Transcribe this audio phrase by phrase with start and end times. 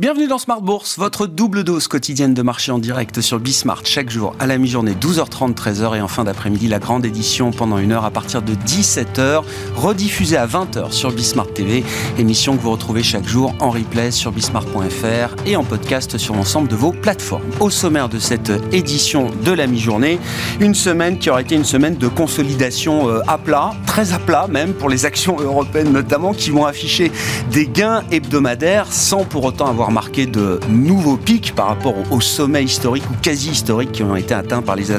[0.00, 4.08] Bienvenue dans Smart Bourse, votre double dose quotidienne de marché en direct sur Bismart chaque
[4.08, 7.92] jour à la mi-journée 12h30 13h et en fin d'après-midi la grande édition pendant une
[7.92, 9.42] heure à partir de 17h
[9.76, 11.84] rediffusée à 20h sur Bismart TV,
[12.16, 16.68] émission que vous retrouvez chaque jour en replay sur bismart.fr et en podcast sur l'ensemble
[16.68, 17.44] de vos plateformes.
[17.60, 20.18] Au sommaire de cette édition de la mi-journée,
[20.60, 24.46] une semaine qui aurait été une semaine de consolidation euh, à plat, très à plat
[24.48, 27.12] même pour les actions européennes notamment qui vont afficher
[27.52, 32.64] des gains hebdomadaires sans pour autant avoir marqué de nouveaux pics par rapport aux sommets
[32.64, 34.92] historiques ou quasi historiques qui ont été atteints par les,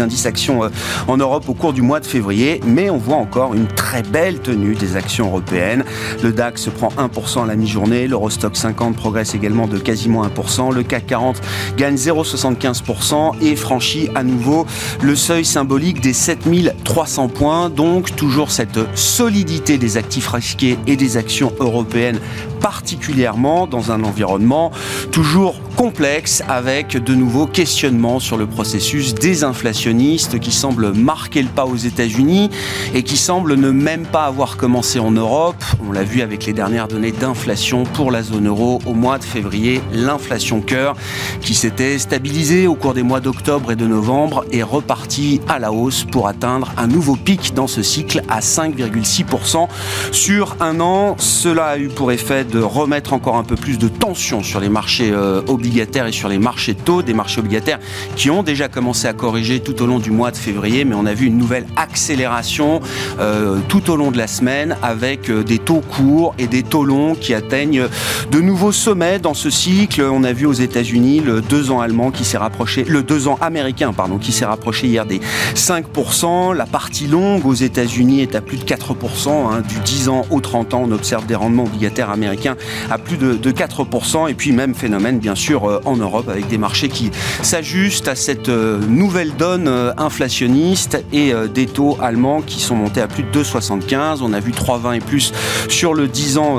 [0.00, 0.68] indices actions euh,
[1.06, 2.60] en Europe au cours du mois de février.
[2.66, 5.84] Mais on voit encore une très belle tenue des actions européennes.
[6.22, 10.74] Le DAX se prend 1% à la mi-journée, l'Eurostock 50 progresse également de quasiment 1%,
[10.74, 11.40] le CAC 40
[11.76, 14.66] gagne 0,75% et franchit à nouveau
[15.02, 17.70] le seuil symbolique des 7300 points.
[17.70, 22.20] Donc toujours cette solidité des actifs risqués et des actions européennes
[22.60, 24.70] particulièrement dans un environnement
[25.12, 31.66] toujours complexe avec de nouveaux questionnements sur le processus désinflationniste qui semble marquer le pas
[31.66, 32.50] aux États-Unis
[32.94, 35.62] et qui semble ne même pas avoir commencé en Europe.
[35.88, 39.24] On l'a vu avec les dernières données d'inflation pour la zone euro au mois de
[39.24, 40.96] février, l'inflation cœur
[41.42, 45.70] qui s'était stabilisée au cours des mois d'octobre et de novembre est repartie à la
[45.70, 49.68] hausse pour atteindre un nouveau pic dans ce cycle à 5,6%
[50.10, 51.14] sur un an.
[51.18, 54.68] Cela a eu pour effet de remettre encore un peu plus de tension sur les
[54.68, 57.78] marchés euh, obligataires et sur les marchés taux, des marchés obligataires
[58.16, 61.06] qui ont déjà commencé à corriger tout au long du mois de février, mais on
[61.06, 62.80] a vu une nouvelle accélération
[63.20, 66.84] euh, tout au long de la semaine avec euh, des taux courts et des taux
[66.84, 67.86] longs qui atteignent
[68.30, 70.02] de nouveaux sommets dans ce cycle.
[70.02, 73.38] On a vu aux États-Unis le 2 ans allemand qui s'est rapproché, le 2 ans
[73.40, 75.20] américain, pardon, qui s'est rapproché hier des
[75.54, 76.54] 5%.
[76.54, 80.40] La partie longue aux États-Unis est à plus de 4%, hein, du 10 ans au
[80.40, 80.82] 30 ans.
[80.86, 82.56] On observe des rendements obligataires américains
[82.90, 84.28] à plus de, 4%.
[84.28, 87.10] Et puis même phénomène, bien sûr, euh, en Europe, avec des marchés qui
[87.42, 93.00] s'ajustent à cette euh, nouvelle donne euh, inflationniste et des taux allemands qui sont montés
[93.00, 94.18] à plus de 2,75.
[94.22, 95.32] On a vu 3,20 et plus
[95.68, 96.58] sur le 10 ans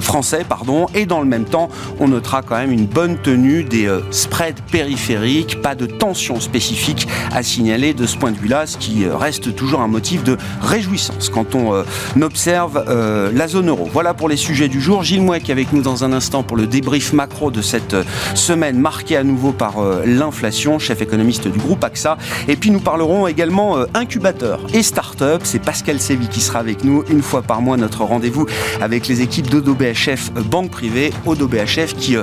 [0.00, 0.44] français.
[0.48, 0.86] pardon.
[0.94, 1.68] Et dans le même temps,
[2.00, 5.60] on notera quand même une bonne tenue des spreads périphériques.
[5.62, 9.80] Pas de tension spécifique à signaler de ce point de vue-là, ce qui reste toujours
[9.80, 11.84] un motif de réjouissance quand on
[12.20, 12.84] observe
[13.32, 13.88] la zone euro.
[13.92, 15.02] Voilà pour les sujets du jour.
[15.02, 18.78] Gilles Mouek avec nous dans un instant pour le débrief macro de cette euh, semaine
[18.78, 22.18] marquée à nouveau par euh, l'inflation, chef économiste du groupe AXA.
[22.48, 25.42] Et puis nous parlerons également euh, incubateur et start-up.
[25.44, 28.46] C'est Pascal Sévy qui sera avec nous une fois par mois notre rendez-vous
[28.80, 32.16] avec les équipes d'Odo BHF Banque Privée, Odo BHF qui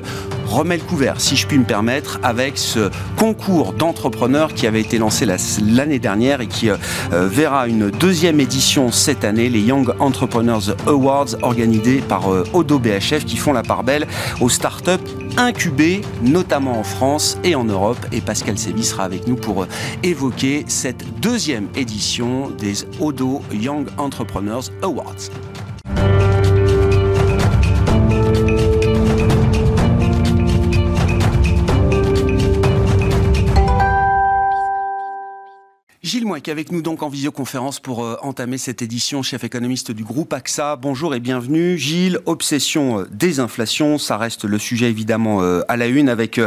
[0.45, 4.97] remet le couvert, si je puis me permettre, avec ce concours d'entrepreneurs qui avait été
[4.97, 6.69] lancé l'année dernière et qui
[7.11, 13.37] verra une deuxième édition cette année, les Young Entrepreneurs Awards organisés par Odo BHF qui
[13.37, 14.07] font la part belle
[14.39, 14.91] aux startups
[16.21, 17.97] notamment en France et en Europe.
[18.11, 19.67] Et Pascal Sévy sera avec nous pour euh,
[20.03, 25.29] évoquer cette deuxième édition des Odo Young Entrepreneurs Awards.
[36.35, 40.03] Gilles Mouek avec nous donc en visioconférence pour euh, entamer cette édition, chef économiste du
[40.03, 40.75] groupe AXA.
[40.75, 41.77] Bonjour et bienvenue.
[41.77, 46.41] Gilles, obsession euh, des inflations, ça reste le sujet évidemment euh, à la une avec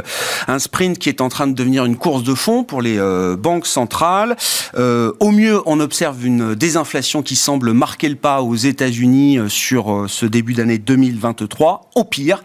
[0.47, 2.99] un sprint qui est en train de devenir une course de fond pour les
[3.39, 4.37] banques centrales.
[4.77, 10.27] au mieux, on observe une désinflation qui semble marquer le pas aux États-Unis sur ce
[10.27, 11.91] début d'année 2023.
[11.95, 12.43] Au pire,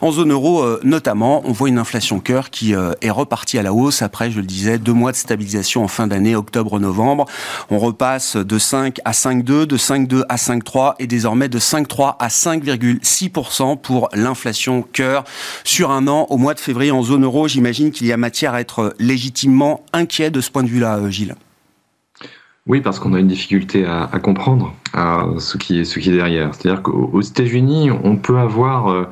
[0.00, 4.02] en zone euro notamment, on voit une inflation cœur qui est repartie à la hausse
[4.02, 7.26] après, je le disais, deux mois de stabilisation en fin d'année octobre-novembre.
[7.70, 12.28] On repasse de 5 à 5,2, de 5,2 à 5,3 et désormais de 5,3 à
[12.28, 15.24] 5,6% pour l'inflation cœur
[15.64, 17.48] sur un an au mois de février en zone euro.
[17.48, 21.10] J'imagine qu'il y a matière à être légitimement inquiet de ce point de vue-là, euh,
[21.10, 21.34] Gilles.
[22.66, 24.74] Oui, parce qu'on a une difficulté à, comprendre
[25.38, 26.54] ce, qui est, ce qui est derrière.
[26.54, 29.04] C'est-à-dire qu'aux États-Unis, on peut avoir euh,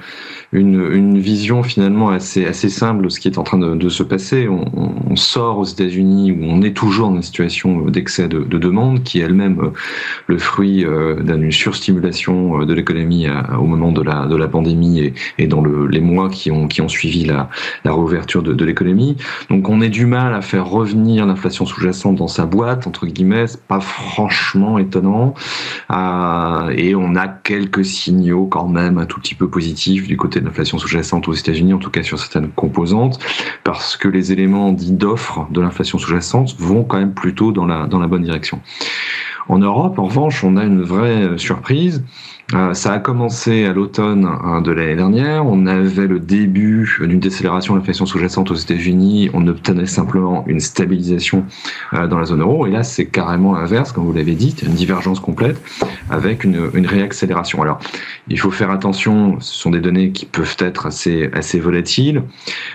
[0.53, 4.03] une, une, vision finalement assez, assez simple de ce qui est en train de, se
[4.03, 4.49] passer.
[4.49, 9.05] On, sort aux États-Unis où on est toujours dans une situation d'excès de, de, demande
[9.05, 9.71] qui est elle-même euh,
[10.27, 15.15] le fruit euh, d'une surstimulation de l'économie au moment de la, de la pandémie et,
[15.39, 17.49] et dans le, les mois qui ont, qui ont suivi la,
[17.85, 19.17] la réouverture de, de l'économie.
[19.51, 23.47] Donc on a du mal à faire revenir l'inflation sous-jacente dans sa boîte, entre guillemets,
[23.69, 25.35] pas franchement étonnant.
[25.91, 30.41] Euh, et on a quelques signaux quand même un tout petit peu positifs du côté
[30.41, 33.19] l'inflation sous-jacente aux États-Unis, en tout cas sur certaines composantes,
[33.65, 37.87] parce que les éléments dits d'offre de l'inflation sous-jacente vont quand même plutôt dans la,
[37.87, 38.61] dans la bonne direction.
[39.49, 42.03] En Europe, en revanche, on a une vraie surprise.
[42.53, 45.47] Euh, ça a commencé à l'automne hein, de l'année dernière.
[45.47, 49.31] On avait le début d'une décélération de l'inflation sous-jacente aux États-Unis.
[49.33, 51.47] On obtenait simplement une stabilisation
[51.95, 52.67] euh, dans la zone euro.
[52.67, 55.61] Et là, c'est carrément l'inverse, comme vous l'avez dit, une divergence complète
[56.11, 57.63] avec une, une, réaccélération.
[57.63, 57.79] Alors,
[58.29, 59.41] il faut faire attention.
[59.41, 62.23] Ce sont des données qui peuvent être assez, assez volatiles,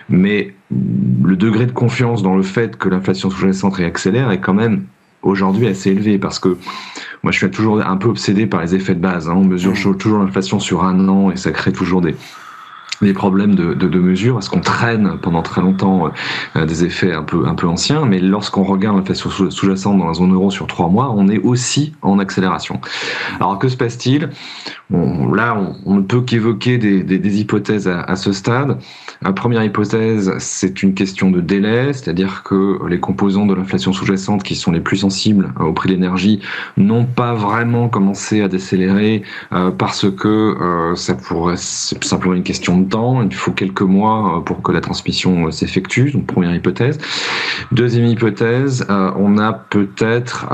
[0.10, 4.86] mais le degré de confiance dans le fait que l'inflation sous-jacente réaccélère est quand même
[5.21, 6.57] aujourd'hui assez élevé parce que
[7.24, 9.27] moi, je suis toujours un peu obsédé par les effets de base.
[9.27, 9.33] Hein.
[9.36, 12.16] On mesure toujours l'inflation sur un an et ça crée toujours des,
[13.01, 16.12] des problèmes de, de, de mesure, parce qu'on traîne pendant très longtemps
[16.56, 20.13] euh, des effets un peu, un peu anciens, mais lorsqu'on regarde l'inflation sous-jacente dans la
[20.13, 22.80] zone euro sur trois mois, on est aussi en accélération.
[23.40, 24.30] Alors que se passe-t-il?
[24.92, 25.56] Là,
[25.86, 28.80] on, ne peut qu'évoquer des, des, des, hypothèses à, à, ce stade.
[29.22, 34.42] La première hypothèse, c'est une question de délai, c'est-à-dire que les composants de l'inflation sous-jacente
[34.42, 36.40] qui sont les plus sensibles au prix de l'énergie
[36.75, 39.22] n'ont pas vraiment commencé à décélérer
[39.54, 43.22] euh, parce que euh, ça pourrait, c'est simplement une question de temps.
[43.24, 46.12] Il faut quelques mois euh, pour que la transmission euh, s'effectue.
[46.12, 46.98] Donc première hypothèse.
[47.72, 50.48] Deuxième hypothèse, euh, on a peut-être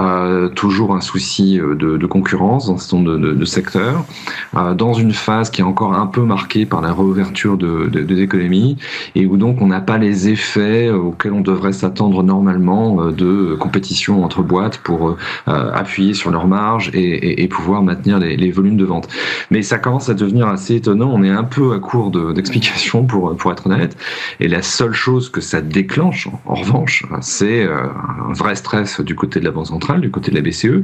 [0.56, 4.06] toujours un souci de, concurrence dans ce nombre de, secteurs,
[4.54, 8.78] dans une phase qui est encore un peu marquée par la réouverture de, des économies
[9.16, 14.24] et où donc on n'a pas les effets auxquels on devrait s'attendre normalement de compétition
[14.24, 19.08] entre boîtes pour appuyer sur leurs marges et, pouvoir maintenir les, volumes de vente.
[19.52, 21.12] Mais ça commence à devenir assez étonnant.
[21.14, 23.98] On est un peu à court de d'explication pour, pour être honnête.
[24.40, 27.88] Et la seule chose que ça déclenche, en revanche, c'est euh,
[28.30, 30.84] un vrai stress du côté de la Banque centrale, du côté de la BCE.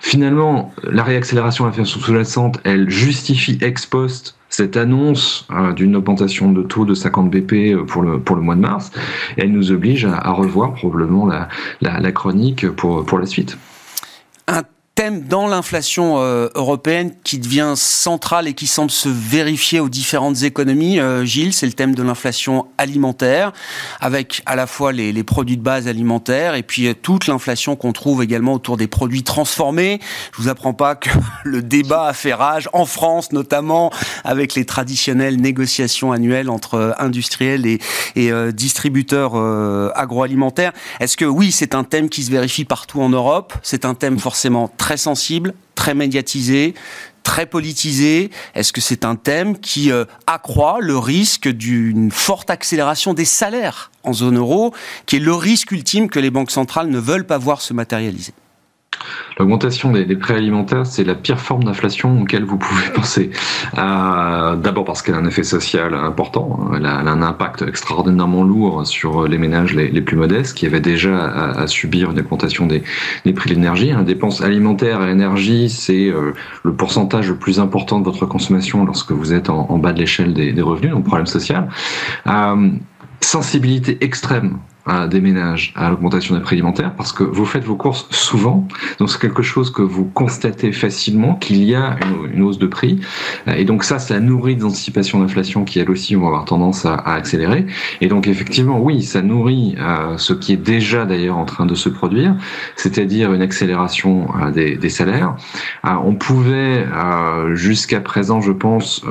[0.00, 6.62] Finalement, la réaccélération l'inflation sous-jacente, elle justifie ex post cette annonce euh, d'une augmentation de
[6.62, 8.90] taux de 50 BP euh, pour le, pour le mois de mars,
[9.38, 11.48] elle nous oblige à, à revoir probablement la,
[11.80, 13.56] la, la, chronique pour, pour la suite.
[14.94, 20.42] Thème dans l'inflation euh, européenne qui devient central et qui semble se vérifier aux différentes
[20.42, 23.52] économies, euh, Gilles, c'est le thème de l'inflation alimentaire,
[24.02, 27.94] avec à la fois les, produits de base alimentaires et puis euh, toute l'inflation qu'on
[27.94, 29.98] trouve également autour des produits transformés.
[30.36, 31.08] Je vous apprends pas que
[31.44, 33.90] le débat a fait rage en France, notamment
[34.24, 39.36] avec les traditionnelles négociations annuelles entre industriels et distributeurs
[39.96, 40.72] agroalimentaires.
[41.00, 43.54] Est-ce que oui, c'est un thème qui se vérifie partout en Europe?
[43.62, 46.74] C'est un thème forcément très sensible, très médiatisé,
[47.22, 48.32] très politisé.
[48.56, 53.92] Est-ce que c'est un thème qui euh, accroît le risque d'une forte accélération des salaires
[54.02, 54.74] en zone euro,
[55.06, 58.34] qui est le risque ultime que les banques centrales ne veulent pas voir se matérialiser?
[59.38, 63.30] L'augmentation des, des, prix alimentaires, c'est la pire forme d'inflation auquel vous pouvez penser.
[63.78, 67.62] Euh, D'abord parce qu'elle a un effet social important, elle a, elle a, un impact
[67.62, 72.66] extraordinairement lourd sur les ménages les, plus modestes qui avaient déjà à, subir une augmentation
[72.66, 72.82] des,
[73.32, 73.90] prix de l'énergie.
[73.90, 76.32] La dépense alimentaire et énergie, c'est euh,
[76.64, 80.34] le pourcentage le plus important de votre consommation lorsque vous êtes en, bas de l'échelle
[80.34, 81.68] des, des, revenus, donc problème social.
[82.26, 82.70] Euh,
[83.20, 84.58] sensibilité extrême
[85.08, 88.66] des ménages à l'augmentation des prix alimentaires parce que vous faites vos courses souvent,
[88.98, 91.96] donc c'est quelque chose que vous constatez facilement qu'il y a
[92.32, 93.00] une, hausse de prix.
[93.46, 96.94] Et donc ça, ça nourrit des anticipations d'inflation qui elles aussi vont avoir tendance à,
[96.94, 97.66] à, accélérer.
[98.00, 101.74] Et donc effectivement oui, ça nourrit euh, ce qui est déjà d'ailleurs en train de
[101.74, 102.34] se produire,
[102.76, 105.36] c'est-à-dire une accélération euh, des, salaires.
[105.86, 106.86] Euh, on pouvait
[107.54, 109.04] jusqu'à présent, je pense,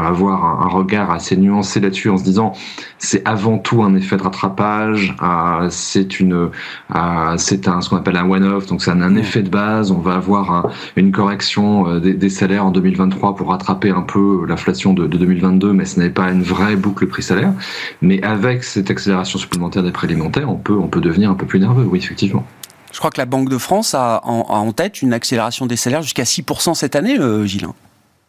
[0.00, 2.52] avoir un regard assez nuancé là-dessus en se disant
[2.98, 6.50] c'est avant tout un effet de rattrapage euh, c'est une,
[6.94, 9.90] euh, c'est un ce qu'on appelle un one-off, donc c'est un, un, effet de base.
[9.90, 14.02] On va avoir un, une correction euh, des, des, salaires en 2023 pour rattraper un
[14.02, 17.52] peu l'inflation de, de, 2022, mais ce n'est pas une vraie boucle prix-salaire.
[18.02, 21.46] Mais avec cette accélération supplémentaire des prix alimentaires, on peut, on peut devenir un peu
[21.46, 22.44] plus nerveux, oui, effectivement.
[22.92, 25.76] Je crois que la Banque de France a en, a en tête une accélération des
[25.76, 27.66] salaires jusqu'à 6% cette année, euh, Gilles,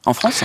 [0.06, 0.44] en France.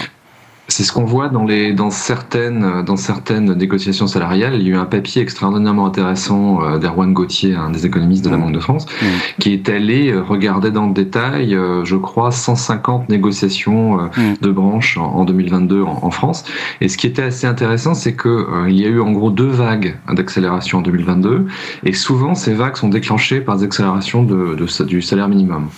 [0.68, 4.54] C'est ce qu'on voit dans, les, dans, certaines, dans certaines négociations salariales.
[4.54, 8.30] Il y a eu un papier extraordinairement intéressant euh, d'Erwan Gauthier, un des économistes de
[8.30, 8.40] la mmh.
[8.40, 9.06] Banque de France, mmh.
[9.40, 14.10] qui est allé euh, regarder dans le détail, euh, je crois, 150 négociations mmh.
[14.40, 16.44] de branches en, en 2022 en, en, France.
[16.80, 19.48] Et ce qui était assez intéressant, c'est qu'il euh, y a eu en gros deux
[19.48, 21.46] vagues d'accélération en 2022.
[21.84, 25.68] Et souvent, ces vagues sont déclenchées par des accélérations de, de, du salaire minimum.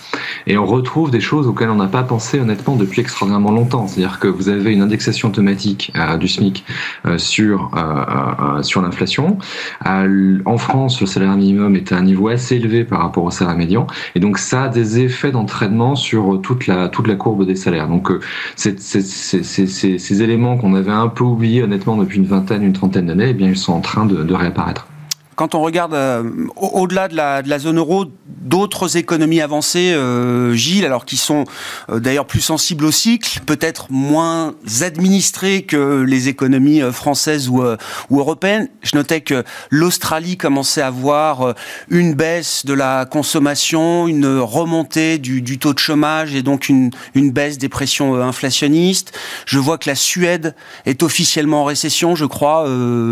[0.47, 3.87] Et on retrouve des choses auxquelles on n'a pas pensé honnêtement depuis extraordinairement longtemps.
[3.87, 6.63] C'est-à-dire que vous avez une indexation automatique euh, du SMIC
[7.05, 9.37] euh, sur, euh, sur l'inflation.
[9.85, 13.55] en France, le salaire minimum est à un niveau assez élevé par rapport au salaire
[13.55, 13.87] médian.
[14.15, 17.87] Et donc, ça a des effets d'entraînement sur toute la, toute la courbe des salaires.
[17.87, 18.09] Donc,
[18.55, 23.33] ces éléments qu'on avait un peu oubliés honnêtement depuis une vingtaine, une trentaine d'années, eh
[23.33, 24.87] bien, ils sont en train de réapparaître.
[25.35, 26.23] Quand on regarde euh,
[26.55, 31.43] au-delà de la, zone euro, d'autres économies avancées, euh, Gilles, alors qui sont
[31.89, 37.63] euh, d'ailleurs plus sensibles au cycle, peut-être moins administrées que les économies françaises ou,
[38.11, 38.69] européennes.
[38.81, 41.53] Je notais que l'Australie commençait à voir
[41.89, 47.57] une baisse de la consommation, une remontée du, taux de chômage et donc une, baisse
[47.57, 49.17] des pressions inflationnistes.
[49.45, 52.67] Je vois que la Suède est officiellement en récession, je crois,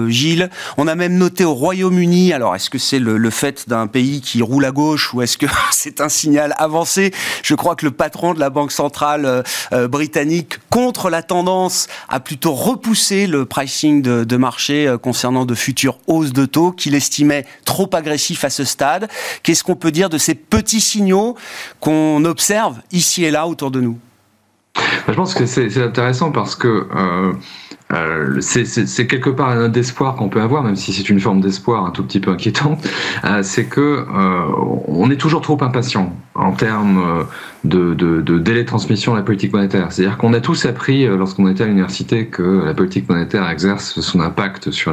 [0.07, 0.49] Gilles.
[0.77, 4.41] On a même noté au Royaume-Uni alors, est-ce que c'est le, fait d'un pays qui
[4.41, 7.11] roule à gauche ou est-ce que c'est un signal avancé?
[7.43, 11.87] Je crois que le patron de la Banque centrale euh, euh, britannique, contre la tendance,
[12.09, 16.95] a plutôt repoussé le pricing de, marché euh, concernant de futures hausses de taux qu'il
[16.95, 19.09] estimait trop agressifs à ce stade.
[19.41, 21.35] Qu'est-ce qu'on peut dire de ces petits signaux
[21.79, 23.97] qu'on observe ici et là autour de nous?
[25.07, 30.41] Je pense que c'est intéressant parce que euh, c'est quelque part un espoir qu'on peut
[30.41, 32.83] avoir, même si c'est une forme d'espoir un tout petit peu inquiétante,
[33.25, 37.25] euh, c'est que euh, on est toujours trop impatient en termes
[37.63, 37.93] de,
[38.39, 39.91] délai de transmission de la politique monétaire.
[39.91, 44.19] C'est-à-dire qu'on a tous appris lorsqu'on était à l'université que la politique monétaire exerce son
[44.19, 44.91] impact sur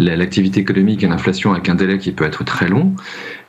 [0.00, 2.96] l'activité la, économique et l'inflation avec un délai qui peut être très long.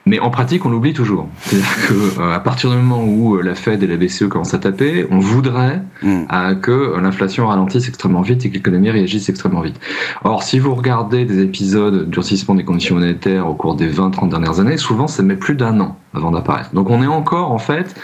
[0.05, 1.29] Mais en pratique, on l'oublie toujours.
[1.41, 4.53] C'est-à-dire que euh, à partir du moment où euh, la Fed et la BCE commencent
[4.53, 6.23] à taper, on voudrait mm.
[6.31, 9.79] euh, que l'inflation ralentisse extrêmement vite et que l'économie réagisse extrêmement vite.
[10.23, 14.59] Or, si vous regardez des épisodes durcissement des conditions monétaires au cours des 20-30 dernières
[14.59, 16.73] années, souvent ça met plus d'un an avant d'apparaître.
[16.73, 17.95] Donc on est encore en fait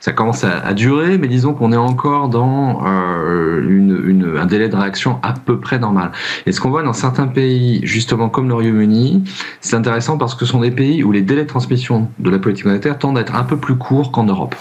[0.00, 4.68] ça commence à, durer, mais disons qu'on est encore dans euh, une, une, un délai
[4.68, 6.10] de réaction à peu près normal.
[6.46, 9.24] Et ce qu'on voit dans certains pays, justement comme le Royaume-Uni,
[9.60, 12.38] c'est intéressant parce que ce sont des pays où les délais de transmission de la
[12.38, 14.54] politique monétaire tendent à être un peu plus courts qu'en Europe.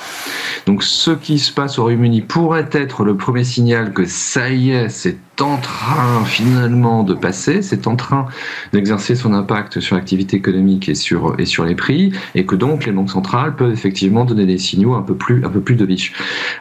[0.66, 4.72] Donc ce qui se passe au Royaume-Uni pourrait être le premier signal que ça y
[4.72, 8.28] est, c'est en train finalement de passer, c'est en train
[8.74, 12.86] d'exercer son impact sur l'activité économique et sur, et sur les prix, et que donc
[12.86, 15.80] les banques centrales peuvent effectivement donner des signaux un peu plus, un peu plus.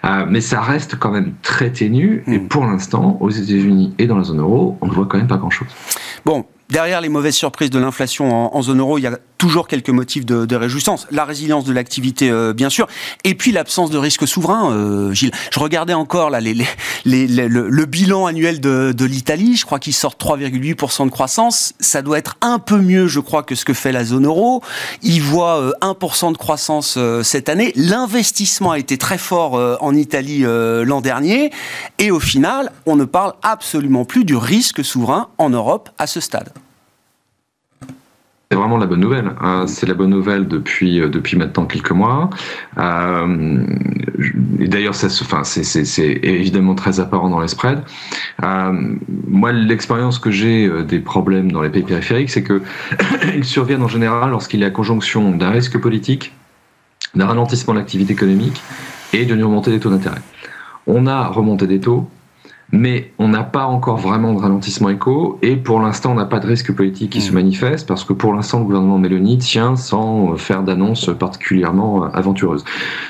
[0.05, 2.49] Euh, mais ça reste quand même très ténu, et hmm.
[2.49, 5.37] pour l'instant, aux États-Unis et dans la zone euro, on ne voit quand même pas
[5.37, 5.69] grand-chose.
[6.25, 9.91] Bon, derrière les mauvaises surprises de l'inflation en, zone euro, il y a toujours quelques
[9.91, 11.07] motifs de, réjouissance.
[11.11, 12.89] La résilience de l'activité, euh, bien sûr,
[13.25, 15.31] et puis l'absence de risque souverain, euh, Gilles.
[15.53, 19.57] Je regardais encore là le, bilan annuel de, l'Italie.
[19.57, 21.73] Je crois qu'il sort 3,8% de croissance.
[21.81, 24.63] Ça doit être un peu mieux, je crois, que ce que fait la zone euro.
[25.03, 27.73] Il voit euh, 1% de croissance euh, cette année.
[27.77, 31.51] L'investissement a été très fort en Italie l'an dernier.
[31.99, 36.21] Et au final, on ne parle absolument plus du risque souverain en Europe à ce
[36.21, 36.53] stade.
[38.51, 39.33] C'est vraiment la bonne nouvelle.
[39.43, 39.67] Hein.
[39.67, 42.31] C'est la bonne nouvelle depuis euh, depuis maintenant quelques mois.
[42.79, 43.67] Euh,
[44.17, 47.83] d'ailleurs, ça, enfin, c'est évidemment très apparent dans les spreads.
[48.43, 48.95] Euh,
[49.27, 52.63] moi, l'expérience que j'ai des problèmes dans les pays périphériques, c'est que
[53.37, 56.33] ils surviennent en général lorsqu'il y a conjonction d'un risque politique,
[57.15, 58.63] d'un ralentissement de l'activité économique
[59.13, 60.23] et d'une remontée des taux d'intérêt.
[60.87, 62.09] On a remonté des taux,
[62.71, 66.39] mais on n'a pas encore vraiment de ralentissement éco et pour l'instant on n'a pas
[66.39, 67.35] de risque politique qui se mmh.
[67.35, 72.65] manifeste parce que pour l'instant le gouvernement Mélanie tient sans faire d'annonces particulièrement aventureuses.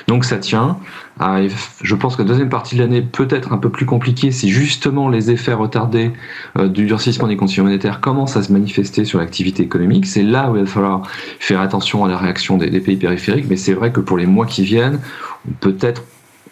[0.07, 0.77] Donc ça tient.
[1.21, 1.39] Ah,
[1.81, 4.49] je pense que la deuxième partie de l'année peut être un peu plus compliquée si
[4.49, 6.13] justement les effets retardés
[6.57, 10.05] euh, du durcissement des conditions monétaires commencent à se manifester sur l'activité économique.
[10.05, 11.01] C'est là où il va falloir
[11.39, 14.27] faire attention à la réaction des, des pays périphériques, mais c'est vrai que pour les
[14.27, 15.01] mois qui viennent,
[15.45, 16.03] on peut être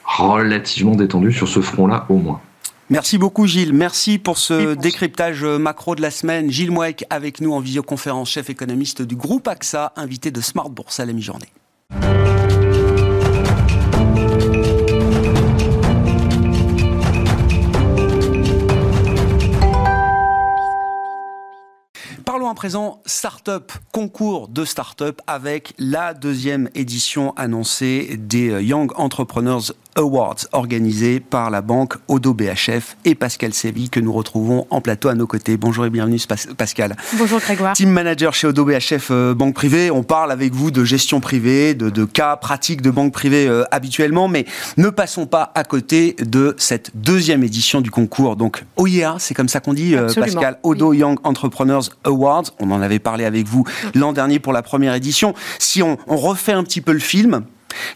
[0.03, 2.41] relativement détendu sur ce front-là au moins.
[2.89, 3.73] Merci beaucoup Gilles.
[3.73, 6.49] Merci pour ce décryptage macro de la semaine.
[6.49, 11.01] Gilles Mouek avec nous en visioconférence, chef économiste du groupe AXA, invité de Smart Bourse
[11.01, 11.51] à la mi-journée.
[22.23, 29.73] Parlons à présent start-up, concours de start-up avec la deuxième édition annoncée des Young Entrepreneurs
[29.97, 35.09] Awards organisé par la banque Odo BHF et Pascal Séville que nous retrouvons en plateau
[35.09, 35.57] à nos côtés.
[35.57, 36.19] Bonjour et bienvenue
[36.55, 36.95] Pascal.
[37.17, 37.73] Bonjour Grégoire.
[37.73, 39.91] Team manager chez Odo BHF euh, Banque Privée.
[39.91, 44.27] On parle avec vous de gestion privée, de, cas pratiques de banque privée euh, habituellement,
[44.27, 44.45] mais
[44.77, 48.35] ne passons pas à côté de cette deuxième édition du concours.
[48.35, 52.45] Donc OIA, c'est comme ça qu'on dit euh, Pascal, Odo Young Entrepreneurs Awards.
[52.59, 55.33] On en avait parlé avec vous l'an dernier pour la première édition.
[55.57, 57.43] Si on refait un petit peu le film,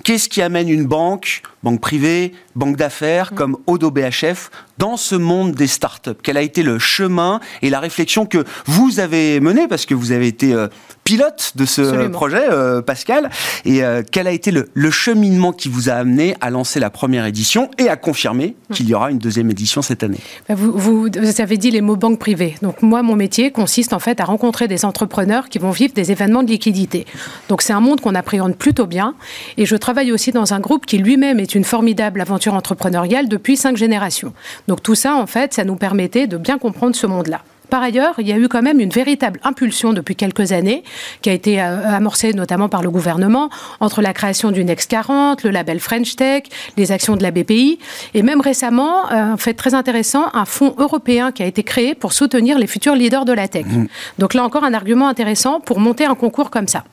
[0.03, 3.35] Qu'est-ce qui amène une banque banque privée, banque d'affaires, mmh.
[3.35, 7.79] comme Odo BHF, dans ce monde des startups Quel a été le chemin et la
[7.79, 10.67] réflexion que vous avez menée, parce que vous avez été euh,
[11.03, 13.29] pilote de ce projet, euh, Pascal,
[13.65, 17.25] et euh, quel a été le, cheminement qui vous a amené à lancer la première
[17.25, 18.73] édition et à confirmer mmh.
[18.73, 20.19] qu'il y aura une deuxième édition cette année?
[20.49, 22.55] Bah, vous, vous, avez dit les mots banque privée.
[22.61, 26.11] Donc moi, mon métier consiste en fait à rencontrer des entrepreneurs qui vont vivre des
[26.11, 27.05] événements de liquidité.
[27.49, 29.15] Donc c'est un monde qu'on appréhende plutôt bien,
[29.57, 33.57] et je travaille aussi dans un groupe qui lui-même est une formidable aventure entrepreneuriale depuis
[33.57, 34.33] cinq générations.
[34.67, 37.41] Donc tout ça, en fait, ça nous permettait de bien comprendre ce monde-là.
[37.71, 40.83] Par ailleurs, il y a eu quand même une véritable impulsion depuis quelques années,
[41.21, 45.43] qui a été euh, amorcée notamment par le gouvernement, entre la création du Next 40,
[45.43, 46.43] le label French Tech,
[46.75, 47.79] les actions de la BPI,
[48.13, 51.95] et même récemment, euh, en fait très intéressant, un fonds européen qui a été créé
[51.95, 53.65] pour soutenir les futurs leaders de la tech.
[53.65, 53.85] Mmh.
[54.19, 56.83] Donc là encore, un argument intéressant pour monter un concours comme ça.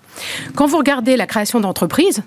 [0.54, 2.22] Quand vous regardez la création d'entreprises,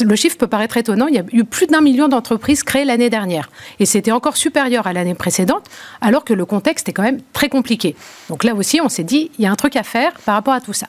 [0.00, 3.10] le chiffre peut paraître étonnant, il y a eu plus d'un million d'entreprises créées l'année
[3.10, 3.50] dernière.
[3.78, 5.64] Et c'était encore supérieur à l'année précédente,
[6.00, 7.96] alors que le contexte est quand même très compliqué.
[8.28, 10.54] Donc là aussi, on s'est dit, il y a un truc à faire par rapport
[10.54, 10.88] à tout ça.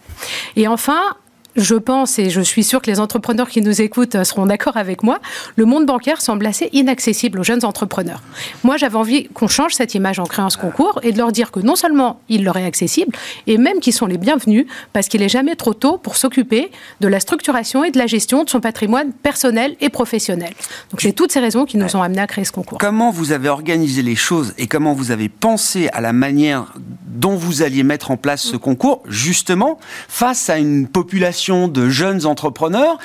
[0.56, 1.02] Et enfin,
[1.56, 4.78] je pense, et je suis sûre que les entrepreneurs qui nous écoutent euh, seront d'accord
[4.78, 5.20] avec moi,
[5.56, 8.22] le monde bancaire semble assez inaccessible aux jeunes entrepreneurs.
[8.64, 11.52] Moi, j'avais envie qu'on change cette image en créant ce concours et de leur dire
[11.52, 13.16] que non seulement il leur est accessible,
[13.48, 17.08] et même qu'ils sont les bienvenus, parce qu'il n'est jamais trop tôt pour s'occuper de
[17.08, 20.54] la structuration et de la gestion de son patrimoine personnel et professionnel.
[20.92, 22.78] Donc c'est toutes ces raisons qui nous ont amenés à créer ce concours.
[22.78, 26.74] Comment vous avez organisé les choses et comment vous avez pensé à la manière
[27.20, 32.26] dont vous alliez mettre en place ce concours, justement, face à une population de jeunes
[32.26, 32.98] entrepreneurs,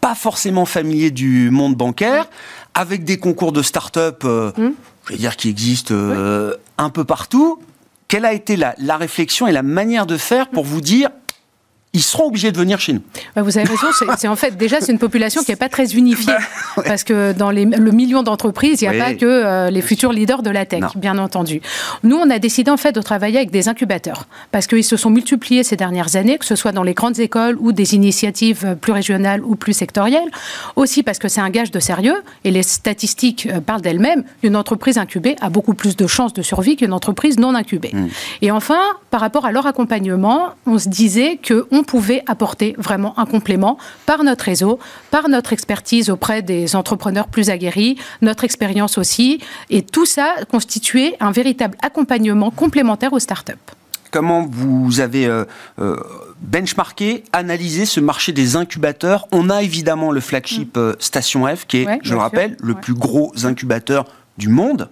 [0.00, 2.28] pas forcément familiers du monde bancaire,
[2.74, 4.68] avec des concours de start-up, euh, mmh.
[5.06, 7.60] je vais dire, qui existent euh, un peu partout.
[8.06, 11.10] Quelle a été la réflexion et la manière de faire pour vous dire
[11.94, 13.00] ils seront obligés de venir chez nous.
[13.36, 16.34] Vous avez raison, c'est en fait déjà c'est une population qui n'est pas très unifiée
[16.76, 19.80] bah, parce que dans les, le million d'entreprises, il n'y a pas que euh, les
[19.80, 21.62] futurs leaders de la tech, bien entendu.
[22.02, 25.10] Nous, on a décidé en fait de travailler avec des incubateurs parce qu'ils se sont
[25.10, 28.92] multipliés ces dernières années, que ce soit dans les grandes écoles ou des initiatives plus
[28.92, 30.30] régionales ou plus sectorielles.
[30.76, 34.24] Aussi parce que c'est un gage de sérieux et les statistiques euh, parlent d'elles-mêmes.
[34.42, 37.90] Une entreprise incubée a beaucoup plus de chances de survie qu'une entreprise non incubée.
[37.94, 38.08] Hmm.
[38.42, 38.80] Et enfin,
[39.10, 43.78] par rapport à leur accompagnement, on se disait que on pouvait apporter vraiment un complément
[44.06, 44.78] par notre réseau,
[45.10, 51.16] par notre expertise auprès des entrepreneurs plus aguerris, notre expérience aussi, et tout ça constituait
[51.20, 53.54] un véritable accompagnement complémentaire aux startups.
[54.10, 55.44] Comment vous avez euh,
[55.78, 55.96] euh,
[56.40, 59.26] benchmarké, analysé ce marché des incubateurs?
[59.32, 60.80] On a évidemment le flagship mm.
[60.80, 64.06] euh, Station F, qui est, je le rappelle, le plus gros incubateur
[64.38, 64.88] du monde.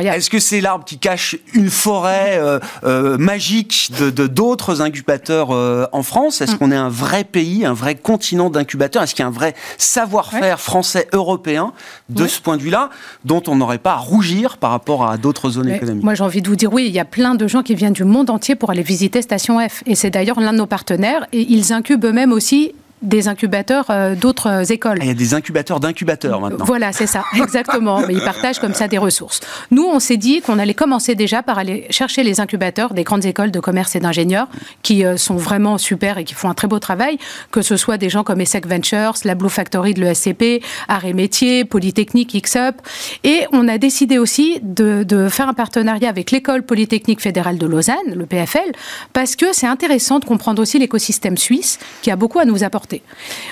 [0.00, 5.86] Est-ce que c'est l'arbre qui cache une forêt euh, euh, magique de d'autres incubateurs euh,
[5.92, 6.40] en France?
[6.40, 6.58] Est-ce mm.
[6.58, 9.02] qu'on est un vrai pays, un vrai continent d'incubateurs?
[9.02, 11.72] Est-ce qu'il y a un vrai savoir-faire français, européen
[12.08, 12.90] de ce point de vue-là,
[13.24, 16.04] dont on n'aurait pas à rougir par rapport à d'autres zones économiques?
[16.04, 17.92] Moi, j'ai envie de vous dire oui, il y a plein de gens qui viennent
[17.92, 19.82] du monde entier pour aller visiter Station F.
[19.86, 21.26] Et c'est d'ailleurs l'un de nos partenaires.
[21.32, 24.98] Et ils incubent eux-mêmes aussi des incubateurs euh, d'autres euh, écoles.
[25.00, 26.64] il y a des incubateurs d'incubateurs maintenant.
[26.64, 28.00] Voilà, c'est ça, exactement.
[28.06, 29.40] Mais ils partagent comme ça des ressources.
[29.70, 33.24] Nous, on s'est dit qu'on allait commencer déjà par aller chercher les incubateurs des grandes
[33.24, 34.48] écoles de commerce et d'ingénieurs
[34.82, 37.18] qui euh, sont vraiment super et qui font un très beau travail,
[37.50, 41.64] que ce soit des gens comme ESSEC Ventures, la Blue Factory de l'ESCP, Arrêt Métier,
[41.64, 42.76] Polytechnique, XUP.
[43.24, 47.66] Et on a décidé aussi de, de faire un partenariat avec l'école Polytechnique fédérale de
[47.66, 48.72] Lausanne, le PFL,
[49.14, 52.89] parce que c'est intéressant de comprendre aussi l'écosystème suisse qui a beaucoup à nous apporter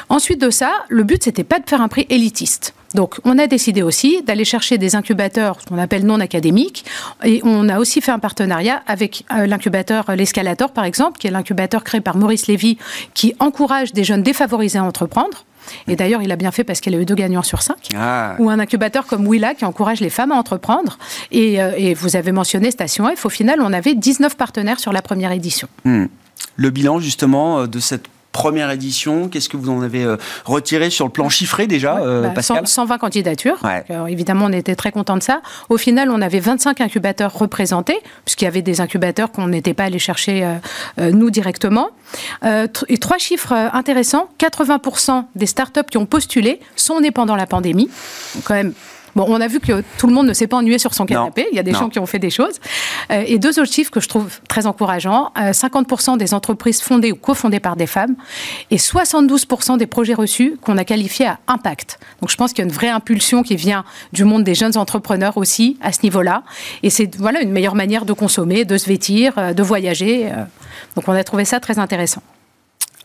[0.08, 2.74] Ensuite de ça, le but, c'était pas de faire un prix élitiste.
[2.94, 6.84] Donc, on a décidé aussi d'aller chercher des incubateurs, ce qu'on appelle non académiques,
[7.22, 11.30] et on a aussi fait un partenariat avec euh, l'incubateur L'Escalator, par exemple, qui est
[11.30, 12.78] l'incubateur créé par Maurice Lévy,
[13.14, 15.44] qui encourage des jeunes défavorisés à entreprendre.
[15.86, 17.88] Et d'ailleurs, il a bien fait parce qu'il a eu deux gagnants sur cinq.
[17.94, 18.36] Ah.
[18.38, 20.98] Ou un incubateur comme Willa qui encourage les femmes à entreprendre.
[21.30, 23.26] Et, euh, vous avez mentionné Station F.
[23.26, 25.68] Au final, on avait 19 partenaires sur la première édition.
[25.84, 26.06] Hmm.
[26.56, 30.90] Le bilan, justement, euh, de cette première édition Qu'est-ce que vous en avez euh, retiré
[30.90, 33.58] sur le plan chiffré déjà, euh, bah, Pascal 120 candidatures.
[34.08, 35.40] évidemment, on était très content de ça.
[35.68, 39.84] Au final, on avait 25 incubateurs représentés, puisqu'il y avait des incubateurs qu'on n'était pas
[39.84, 40.44] allé chercher
[40.98, 41.90] euh, nous directement.
[42.44, 47.90] et trois chiffres intéressants 80% des startups qui ont postulé sont nées pendant la pandémie.
[48.34, 48.72] Donc, quand même
[49.18, 51.48] Bon, on a vu que tout le monde ne s'est pas ennuyé sur son canapé.
[51.50, 52.60] Il y a des gens qui ont fait des choses.
[53.10, 57.10] Euh, et deux autres chiffres que je trouve très encourageants 50% euh, des entreprises fondées
[57.10, 58.14] ou cofondées par des femmes
[58.70, 61.98] et 72% des projets reçus qu'on a qualifiés à impact.
[62.20, 64.76] Donc, je pense qu'il y a une vraie impulsion qui vient du monde des jeunes
[64.76, 66.44] entrepreneurs aussi à ce niveau-là.
[66.84, 70.30] Et c'est voilà une meilleure manière de consommer, de se vêtir, euh, de voyager.
[70.94, 72.22] Donc, on a trouvé ça très intéressant.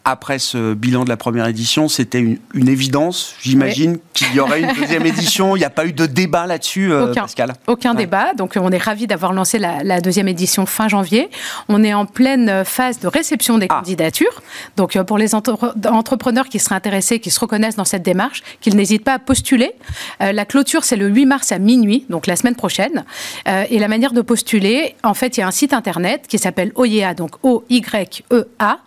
[0.05, 4.73] Après ce bilan de la première édition, c'était une, évidence, j'imagine, qu'il y aurait une
[4.73, 5.55] deuxième édition.
[5.55, 7.21] Il n'y a pas eu de débat là-dessus, Aucun.
[7.21, 8.33] Pascal Aucun débat.
[8.33, 11.29] Donc on est ravis d'avoir lancé la, deuxième édition fin janvier.
[11.69, 13.75] On est en pleine phase de réception des ah.
[13.75, 14.41] candidatures.
[14.75, 19.05] Donc pour les entrepreneurs qui seraient intéressés, qui se reconnaissent dans cette démarche, qu'ils n'hésitent
[19.05, 19.71] pas à postuler.
[20.19, 23.05] la cloôture, c'est le 8 mars à minuit, donc la semaine prochaine.
[23.45, 26.71] et la manière de postuler, en fait, il y a un site internet qui s'appelle
[26.75, 28.79] OYEA, donc O-Y-E-A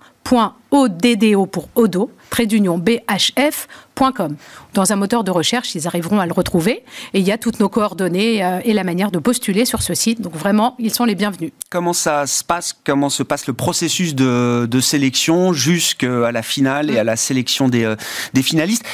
[0.76, 4.36] .oddo pour odo, trait d'union bhf.com.
[4.74, 6.84] Dans un moteur de recherche, ils arriveront à le retrouver.
[7.14, 9.94] Et il y a toutes nos coordonnées euh, et la manière de postuler sur ce
[9.94, 10.20] site.
[10.20, 11.52] Donc vraiment, ils sont les bienvenus.
[11.70, 12.76] Comment ça se passe?
[12.84, 17.84] Comment se passe le processus de, sélection jusqu'à la finale et à la sélection des,
[17.84, 17.96] euh,
[18.34, 18.84] des finalistes?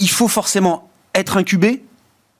[0.00, 1.82] Il faut forcément être incubé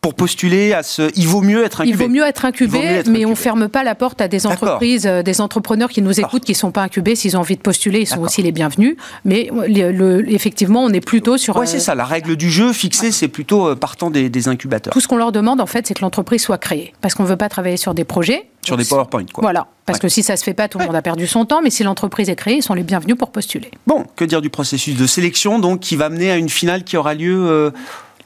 [0.07, 1.11] pour postuler à ce.
[1.17, 1.97] Il vaut mieux être incubé.
[1.97, 5.05] Il vaut mieux être incubé, mais on on ferme pas la porte à des entreprises,
[5.05, 7.17] euh, des entrepreneurs qui nous écoutent, qui ne sont pas incubés.
[7.17, 8.97] S'ils ont envie de postuler, ils sont aussi les bienvenus.
[9.25, 11.57] Mais le, effectivement, on est plutôt sur.
[11.57, 11.95] Oui, c'est euh, ça.
[11.97, 14.93] La règle du jeu fixée, c'est plutôt euh, partant des, incubateurs.
[14.93, 16.95] Tout ce qu'on leur demande, en fait, c'est que l'entreprise soit créée.
[17.01, 18.47] Parce qu'on ne veut pas travailler sur des projets.
[18.65, 19.43] Sur des PowerPoint, quoi.
[19.43, 19.67] Voilà.
[19.87, 21.63] Parce que si ça se fait pas, tout le monde a perdu son temps.
[21.63, 23.73] Mais si l'entreprise est créée, ils sont les bienvenus pour postuler.
[23.89, 26.97] Bon, que dire du processus de sélection, donc, qui va mener à une finale qui
[26.97, 27.73] aura lieu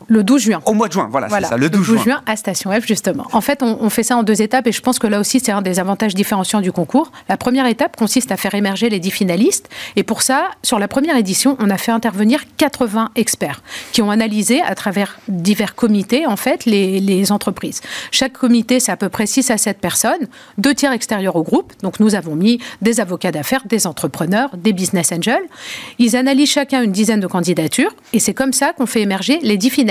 [0.09, 0.61] le 12 juin.
[0.65, 2.23] Au mois de juin, voilà, c'est ça, le 12, le 12 juin.
[2.27, 3.27] à Station F, justement.
[3.33, 5.53] En fait, on, fait ça en deux étapes et je pense que là aussi, c'est
[5.53, 7.13] un des avantages différenciants du concours.
[7.29, 9.69] La première étape consiste à faire émerger les 10 finalistes.
[9.97, 14.11] Et pour ça, sur la première édition, on a fait intervenir 80 experts qui ont
[14.11, 17.81] analysé à travers divers comités, en fait, les, les entreprises.
[18.11, 21.73] Chaque comité, c'est à peu près 6 à 7 personnes, deux tiers extérieurs au groupe.
[21.83, 25.45] Donc, nous avons mis des avocats d'affaires, des entrepreneurs, des business angels.
[25.99, 29.57] Ils analysent chacun une dizaine de candidatures et c'est comme ça qu'on fait émerger les
[29.57, 29.90] 10 finalistes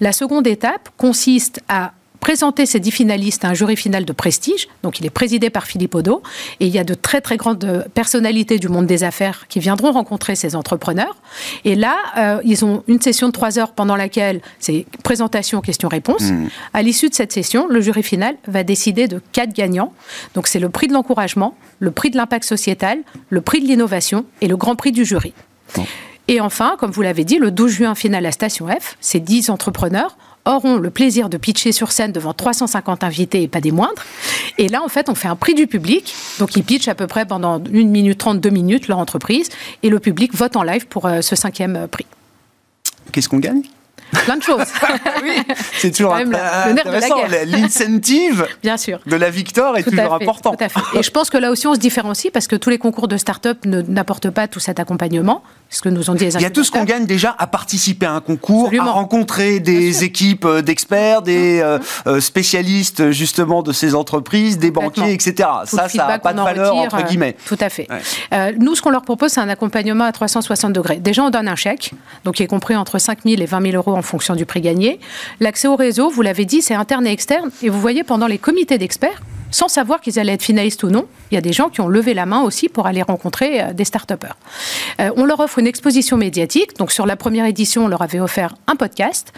[0.00, 4.68] la seconde étape consiste à présenter ces dix finalistes à un jury final de prestige.
[4.84, 6.22] Donc, il est présidé par Philippe Odo.
[6.60, 9.90] Et il y a de très, très grandes personnalités du monde des affaires qui viendront
[9.90, 11.16] rencontrer ces entrepreneurs.
[11.64, 16.30] Et là, euh, ils ont une session de trois heures pendant laquelle c'est présentation, questions-réponses.
[16.30, 16.48] Mmh.
[16.72, 19.92] À l'issue de cette session, le jury final va décider de quatre gagnants.
[20.34, 24.24] Donc, c'est le prix de l'encouragement, le prix de l'impact sociétal, le prix de l'innovation
[24.40, 25.34] et le grand prix du jury.
[26.32, 29.50] Et enfin, comme vous l'avez dit, le 12 juin final à Station F, ces 10
[29.50, 30.16] entrepreneurs
[30.46, 34.02] auront le plaisir de pitcher sur scène devant 350 invités et pas des moindres.
[34.56, 36.14] Et là, en fait, on fait un prix du public.
[36.38, 39.50] Donc, ils pitchent à peu près pendant 1 minute 32 minutes leur entreprise.
[39.82, 42.06] Et le public vote en live pour euh, ce cinquième euh, prix.
[43.12, 43.64] Qu'est-ce qu'on gagne?
[44.24, 44.62] Plein de choses.
[45.78, 47.16] c'est toujours intéressant.
[47.46, 49.00] L'incentive Bien sûr.
[49.06, 50.56] de la victoire est toujours important.
[50.94, 53.16] Et je pense que là aussi, on se différencie parce que tous les concours de
[53.16, 55.42] start-up n'apportent pas tout cet accompagnement.
[55.70, 57.46] Ce que nous ont dit les Il y a tout ce qu'on gagne déjà à
[57.46, 63.62] participer à un concours, à rencontrer des équipes euh, d'experts, des euh, euh, spécialistes justement
[63.62, 65.48] de ces entreprises, des banquiers, etc.
[65.64, 67.36] ça, ça n'a pas de valeur, entre guillemets.
[67.46, 67.88] Tout à fait.
[68.58, 70.96] nous, ce qu'on leur propose, c'est un accompagnement à 360 degrés.
[70.96, 71.92] Déjà, on donne un chèque,
[72.24, 74.60] donc qui est compris entre 5 000 et 20 000 euros en fonction du prix
[74.60, 75.00] gagné.
[75.40, 77.50] L'accès au réseau, vous l'avez dit, c'est interne et externe.
[77.62, 79.20] Et vous voyez, pendant les comités d'experts,
[79.52, 81.88] sans savoir qu'ils allaient être finalistes ou non, il y a des gens qui ont
[81.88, 84.36] levé la main aussi pour aller rencontrer euh, des start-upers.
[85.00, 86.76] Euh, on leur offre une exposition médiatique.
[86.78, 89.32] Donc, sur la première édition, on leur avait offert un podcast.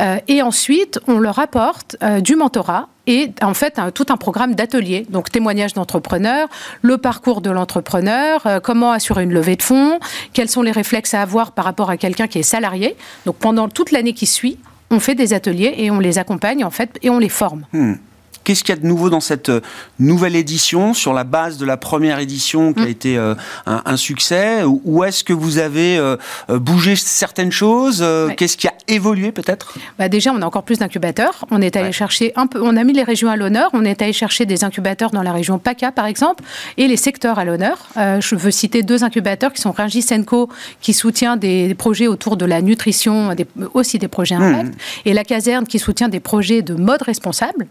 [0.00, 5.06] Euh, et ensuite, on leur apporte du mentorat et en fait tout un programme d'ateliers,
[5.08, 6.48] donc témoignages d'entrepreneurs,
[6.82, 9.98] le parcours de l'entrepreneur, comment assurer une levée de fonds,
[10.32, 12.96] quels sont les réflexes à avoir par rapport à quelqu'un qui est salarié.
[13.26, 14.58] Donc pendant toute l'année qui suit,
[14.90, 17.66] on fait des ateliers et on les accompagne en fait et on les forme.
[17.72, 17.94] Hmm.
[18.48, 19.60] Qu'est-ce qu'il y a de nouveau dans cette euh,
[19.98, 22.88] nouvelle édition sur la base de la première édition qui a mm.
[22.88, 23.34] été euh,
[23.66, 24.62] un, succès?
[24.64, 26.16] Ou est-ce que vous avez euh,
[26.48, 28.02] bougé certaines choses
[28.38, 29.74] Qu'est-ce qui a évolué peut-être?
[29.98, 31.44] Bah Déjà, on a encore plus d'incubateurs.
[31.50, 33.68] On est allé chercher un peu, on a mis les régions à l'honneur.
[33.74, 36.42] On est allé chercher des incubateurs dans la région PACA par exemple
[36.78, 37.88] et les secteurs à l'honneur.
[37.96, 40.48] je veux citer deux incubateurs qui sont Rungis Senko
[40.80, 43.36] qui soutient des projets autour de la nutrition,
[43.74, 44.42] aussi des projets mm.
[44.42, 47.66] impact, et la caserne qui soutient des projets de mode responsable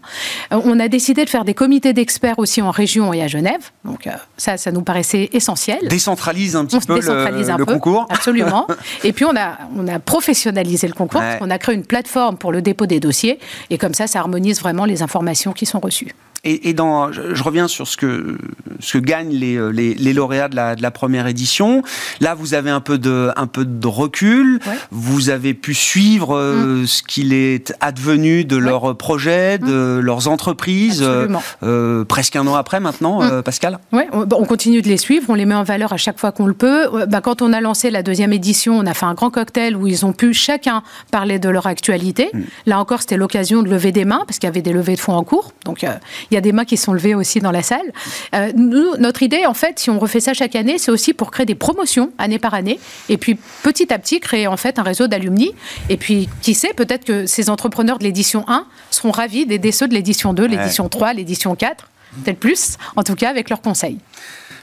[0.67, 3.70] on a décidé de faire des comités d'experts aussi en région et à Genève.
[3.84, 5.78] Donc euh, ça, ça nous paraissait essentiel.
[5.88, 8.06] Décentralise un petit peu le, concours.
[8.10, 8.66] Absolument.
[9.04, 11.22] et puis on a, on a professionnalisé le concours.
[11.40, 13.38] On a créé une plateforme pour le dépôt des dossiers.
[13.70, 16.14] Et comme ça, ça harmonise vraiment les informations qui sont reçues.
[16.44, 18.38] Et, dans, je, reviens sur ce que,
[18.78, 21.82] ce que gagnent les, les, lauréats de la, de la, première édition.
[22.20, 24.60] Là, vous avez un peu de, un peu de recul.
[24.92, 26.86] Vous avez pu suivre euh, mm.
[26.86, 30.00] ce qu'il est advenu de leurs projets, de mm.
[30.00, 31.28] leurs entreprises, euh,
[31.64, 33.42] euh, presque un an après maintenant, mm.
[33.42, 33.80] Pascal?
[33.92, 35.26] Oui, on, continue de les suivre.
[35.28, 37.06] On les met en valeur à chaque fois qu'on le peut.
[37.08, 39.88] Bah, quand on a lancé la deuxième édition, on a fait un grand cocktail où
[39.88, 42.30] ils ont pu chacun parler de leur actualité.
[42.64, 45.00] Là encore, c'était l'occasion de lever des mains parce qu'il y avait des levées de
[45.00, 45.52] fonds en cours.
[45.64, 45.84] Donc,
[46.30, 47.92] Il y a des mains qui sont levées aussi dans la salle.
[48.34, 51.30] Euh, nous, notre idée, en fait, si on refait ça chaque année, c'est aussi pour
[51.30, 52.78] créer des promotions année par année.
[53.08, 55.52] Et puis, petit à petit, créer en fait un réseau d'alumni.
[55.88, 59.88] Et puis, qui sait, peut-être que ces entrepreneurs de l'édition 1 seront ravis d'aider ceux
[59.88, 61.88] de l'édition 2, l'édition 3, l'édition 4,
[62.24, 63.98] peut-être plus, en tout cas avec leurs conseils.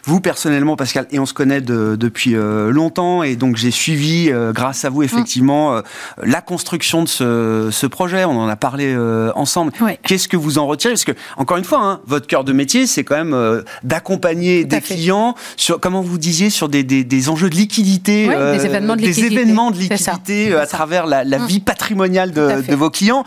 [0.06, 4.54] Vous personnellement, Pascal, et on se connaît depuis euh, longtemps, et donc j'ai suivi, euh,
[4.54, 5.82] grâce à vous, effectivement, euh,
[6.22, 8.26] la construction de ce, projet.
[8.26, 8.96] On en a parlé
[9.36, 9.72] ensemble.
[10.04, 10.94] Qu'est-ce que vous en retirez?
[10.94, 14.82] Parce que, encore une fois, hein, votre cœur de métier, c'est quand même d'accompagner des
[14.82, 19.72] clients sur, comment vous disiez, sur des, enjeux de liquidité, des événements de liquidité, événements
[19.72, 21.46] de liquidité à travers la, mmh.
[21.46, 23.24] vie patrimoniale de, de vos clients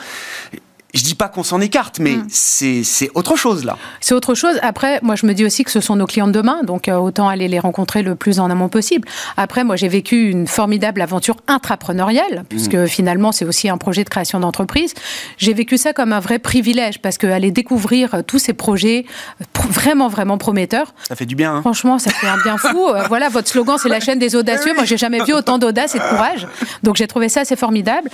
[0.94, 2.26] je dis pas qu'on s'en écarte, mais mm.
[2.30, 3.76] c'est autre chose là.
[4.00, 4.58] C'est autre chose.
[4.62, 6.96] Après, moi, je me dis aussi que ce sont nos clients de demain, donc euh,
[6.96, 9.06] autant aller les rencontrer le plus en amont possible.
[9.36, 12.86] Après, moi, j'ai vécu une formidable aventure intrapreneuriale, puisque mm.
[12.86, 14.94] finalement, c'est aussi un projet de création d'entreprise.
[15.36, 19.04] J'ai vécu ça comme un vrai privilège, parce qu'aller découvrir euh, tous ces projets
[19.42, 20.94] euh, vraiment, vraiment prometteurs.
[21.06, 21.56] Ça fait du bien.
[21.56, 21.60] Hein.
[21.60, 22.88] Franchement, ça fait un bien fou.
[23.08, 24.72] voilà, votre slogan, c'est la chaîne des audacieux.
[24.74, 26.46] Moi, j'ai jamais vu autant d'audace et de courage.
[26.82, 28.08] Donc, j'ai trouvé ça assez formidable.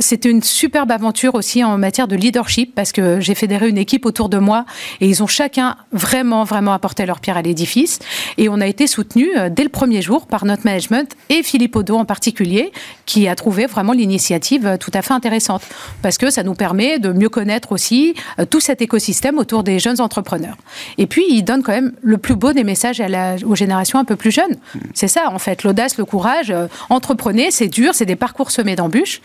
[0.00, 4.06] C'était une superbe aventure aussi en matière de leadership parce que j'ai fédéré une équipe
[4.06, 4.64] autour de moi
[5.00, 7.98] et ils ont chacun vraiment, vraiment apporté leur pierre à l'édifice.
[8.36, 11.76] Et on a été soutenu euh, dès le premier jour par notre management et Philippe
[11.76, 12.72] Odo en particulier
[13.06, 15.62] qui a trouvé vraiment l'initiative euh, tout à fait intéressante
[16.02, 19.78] parce que ça nous permet de mieux connaître aussi euh, tout cet écosystème autour des
[19.78, 20.56] jeunes entrepreneurs.
[20.98, 23.02] Et puis, il donne quand même le plus beau des messages
[23.44, 24.56] aux générations un peu plus jeunes.
[24.94, 26.52] C'est ça, en fait, l'audace, le courage.
[26.90, 29.20] entreprenez, c'est dur, c'est des parcours semés d'embûches.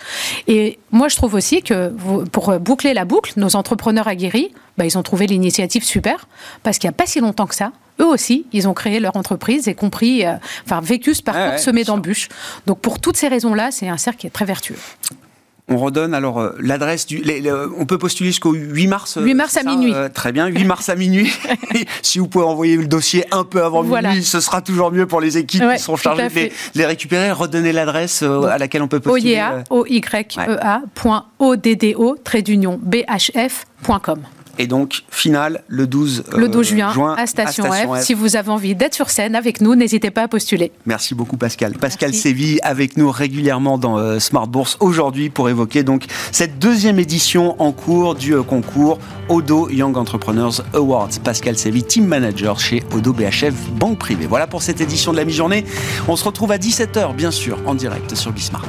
[0.47, 1.89] Et moi, je trouve aussi que
[2.31, 6.27] pour pour boucler la boucle, nos entrepreneurs aguerris, bah, ils ont trouvé l'initiative super,
[6.61, 9.15] parce qu'il n'y a pas si longtemps que ça, eux aussi, ils ont créé leur
[9.15, 10.33] entreprise et compris, euh,
[10.65, 12.27] enfin, vécu ce parcours semé d'embûches.
[12.65, 14.75] Donc, pour toutes ces raisons-là, c'est un cercle qui est très vertueux.
[15.69, 17.23] On redonne alors euh, l'adresse du.
[17.77, 19.93] on peut postuler jusqu'au 8 mars 8 mars à minuit.
[19.93, 21.31] Euh, très bien, 8 mars à minuit.
[22.01, 25.21] si vous pouvez envoyer le dossier un peu avant minuit, ce sera toujours mieux pour
[25.21, 27.31] les équipes qui seront chargées de les, récupérer.
[27.31, 29.35] Redonnez l'adresse euh, à laquelle on peut postuler.
[29.35, 30.01] OYEA, o y
[30.61, 30.81] a
[32.23, 34.19] trait d'union, bhf.com.
[34.59, 38.01] Et donc, finale le 12, le 12 juin, à Station, F.
[38.01, 40.71] Si vous avez envie d'être sur scène avec nous, n'hésitez pas à postuler.
[40.85, 41.73] Merci beaucoup Pascal.
[41.73, 46.99] Pascal Séville avec nous régulièrement dans euh, Smart Bourse aujourd'hui pour évoquer donc cette deuxième
[46.99, 51.09] édition en cours du euh, concours Odo Young Entrepreneurs Awards.
[51.23, 54.27] Pascal Séville, team manager chez Odo BHF Banque Privée.
[54.27, 55.65] Voilà pour cette édition de la mi-journée.
[56.07, 58.65] On se retrouve à 17h bien sûr en direct sur Bismart.